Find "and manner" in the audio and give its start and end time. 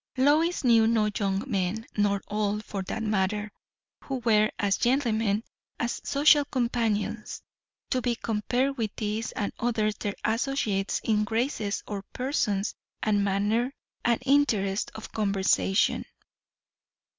13.03-13.71